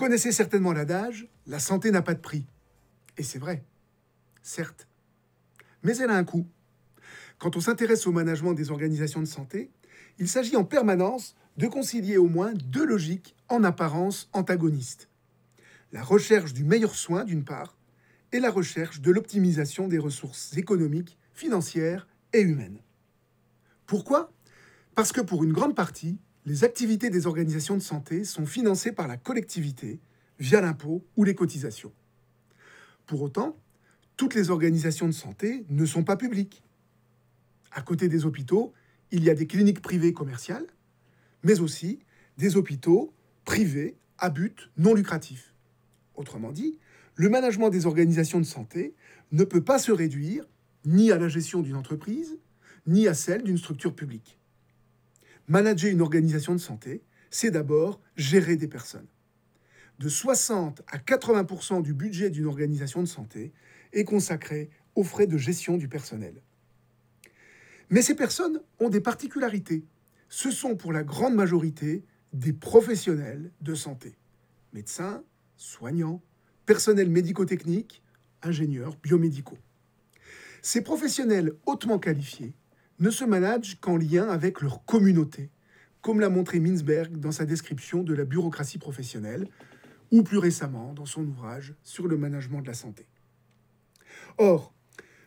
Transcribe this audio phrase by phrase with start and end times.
[0.00, 2.46] connaissez certainement l'adage, la santé n'a pas de prix.
[3.18, 3.62] Et c'est vrai,
[4.40, 4.88] certes.
[5.82, 6.46] Mais elle a un coût.
[7.38, 9.70] Quand on s'intéresse au management des organisations de santé,
[10.18, 15.10] il s'agit en permanence de concilier au moins deux logiques en apparence antagonistes.
[15.92, 17.76] La recherche du meilleur soin d'une part,
[18.32, 22.80] et la recherche de l'optimisation des ressources économiques, financières et humaines.
[23.84, 24.32] Pourquoi?
[24.94, 29.06] Parce que pour une grande partie, les activités des organisations de santé sont financées par
[29.06, 30.00] la collectivité
[30.38, 31.92] via l'impôt ou les cotisations.
[33.06, 33.56] Pour autant,
[34.16, 36.62] toutes les organisations de santé ne sont pas publiques.
[37.72, 38.72] À côté des hôpitaux,
[39.10, 40.66] il y a des cliniques privées commerciales,
[41.42, 42.00] mais aussi
[42.38, 43.12] des hôpitaux
[43.44, 45.54] privés à but non lucratif.
[46.14, 46.78] Autrement dit,
[47.16, 48.94] le management des organisations de santé
[49.32, 50.44] ne peut pas se réduire
[50.86, 52.38] ni à la gestion d'une entreprise,
[52.86, 54.39] ni à celle d'une structure publique.
[55.50, 59.08] Manager une organisation de santé, c'est d'abord gérer des personnes.
[59.98, 63.52] De 60 à 80% du budget d'une organisation de santé
[63.92, 66.40] est consacré aux frais de gestion du personnel.
[67.88, 69.84] Mais ces personnes ont des particularités.
[70.28, 74.14] Ce sont pour la grande majorité des professionnels de santé.
[74.72, 75.24] Médecins,
[75.56, 76.22] soignants,
[76.64, 78.04] personnels médico-techniques,
[78.40, 79.58] ingénieurs, biomédicaux.
[80.62, 82.54] Ces professionnels hautement qualifiés
[83.00, 85.50] ne se managent qu'en lien avec leur communauté,
[86.02, 89.48] comme l'a montré Minsberg dans sa description de la bureaucratie professionnelle,
[90.10, 93.06] ou plus récemment dans son ouvrage sur le management de la santé.
[94.38, 94.72] Or,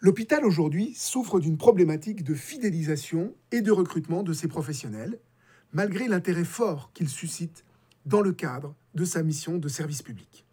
[0.00, 5.18] L'hôpital aujourd'hui souffre d'une problématique de fidélisation et de recrutement de ses professionnels,
[5.72, 7.64] malgré l'intérêt fort qu'il suscite
[8.06, 10.46] dans le cadre de sa mission de service public.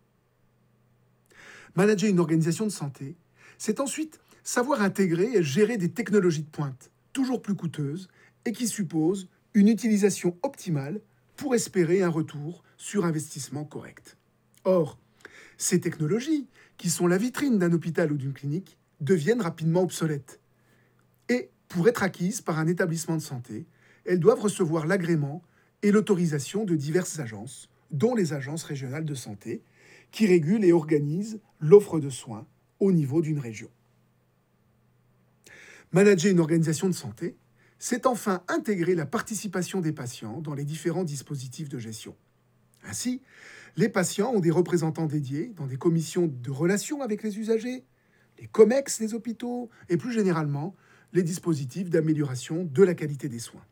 [1.75, 3.15] Manager une organisation de santé,
[3.59, 8.09] c'est ensuite savoir intégrer et gérer des technologies de pointe, toujours plus coûteuses,
[8.43, 10.99] et qui supposent une utilisation optimale
[11.37, 14.17] pour espérer un retour sur investissement correct.
[14.65, 14.99] Or,
[15.57, 16.45] ces technologies,
[16.77, 20.41] qui sont la vitrine d'un hôpital ou d'une clinique, deviennent rapidement obsolètes.
[21.29, 23.65] Et pour être acquises par un établissement de santé,
[24.05, 25.41] elles doivent recevoir l'agrément
[25.83, 29.63] et l'autorisation de diverses agences, dont les agences régionales de santé,
[30.11, 32.45] qui régulent et organisent l'offre de soins
[32.81, 33.69] au niveau d'une région.
[35.91, 37.37] Manager une organisation de santé,
[37.79, 42.15] c'est enfin intégrer la participation des patients dans les différents dispositifs de gestion.
[42.83, 43.21] Ainsi,
[43.77, 47.83] les patients ont des représentants dédiés dans des commissions de relations avec les usagers,
[48.39, 50.75] les COMEX des hôpitaux et plus généralement
[51.13, 53.65] les dispositifs d'amélioration de la qualité des soins.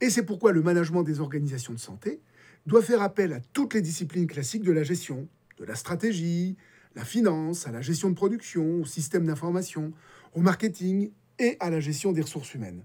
[0.00, 2.20] Et c'est pourquoi le management des organisations de santé
[2.66, 5.28] doit faire appel à toutes les disciplines classiques de la gestion,
[5.58, 6.56] de la stratégie,
[6.94, 9.92] la finance, à la gestion de production, au système d'information,
[10.34, 12.84] au marketing et à la gestion des ressources humaines.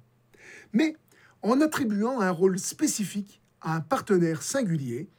[0.73, 0.95] Mais
[1.41, 5.09] en attribuant un rôle spécifique à un partenaire singulier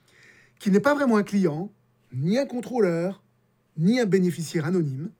[0.58, 1.70] qui n'est pas vraiment un client,
[2.12, 3.22] ni un contrôleur,
[3.76, 5.10] ni un bénéficiaire anonyme,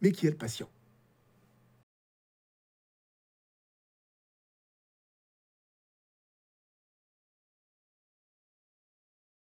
[0.00, 0.68] mais qui est le patient.